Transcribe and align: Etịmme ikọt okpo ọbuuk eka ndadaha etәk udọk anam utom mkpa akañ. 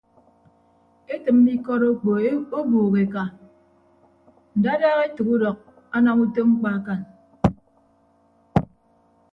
Etịmme 1.13 1.49
ikọt 1.57 1.81
okpo 1.89 2.11
ọbuuk 2.59 2.93
eka 3.03 3.23
ndadaha 4.57 4.99
etәk 5.07 5.27
udọk 5.35 5.57
anam 5.95 6.19
utom 6.25 6.49
mkpa 6.53 6.69
akañ. 6.77 7.01